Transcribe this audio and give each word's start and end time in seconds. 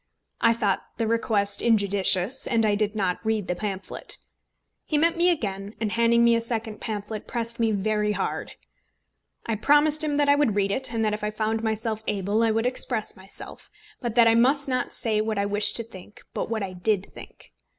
I 0.41 0.53
thought 0.53 0.81
the 0.97 1.05
request 1.05 1.61
injudicious, 1.61 2.47
and 2.47 2.65
I 2.65 2.73
did 2.73 2.95
not 2.95 3.23
read 3.23 3.47
the 3.47 3.53
pamphlet. 3.53 4.17
He 4.83 4.97
met 4.97 5.15
me 5.15 5.29
again, 5.29 5.75
and, 5.79 5.91
handing 5.91 6.23
me 6.23 6.33
a 6.33 6.41
second 6.41 6.81
pamphlet, 6.81 7.27
pressed 7.27 7.59
me 7.59 7.71
very 7.71 8.13
hard. 8.13 8.53
I 9.45 9.53
promised 9.53 10.03
him 10.03 10.17
that 10.17 10.27
I 10.27 10.33
would 10.33 10.55
read 10.55 10.71
it, 10.71 10.91
and 10.91 11.05
that 11.05 11.13
if 11.13 11.23
I 11.23 11.29
found 11.29 11.61
myself 11.61 12.01
able 12.07 12.41
I 12.41 12.49
would 12.49 12.65
express 12.65 13.15
myself; 13.15 13.69
but 13.99 14.15
that 14.15 14.27
I 14.27 14.33
must 14.33 14.67
say 14.91 15.19
not 15.19 15.27
what 15.27 15.37
I 15.37 15.45
wished 15.45 15.75
to 15.75 15.83
think, 15.83 16.21
but 16.33 16.49
what 16.49 16.63
I 16.63 16.73
did 16.73 17.11
think. 17.13 17.53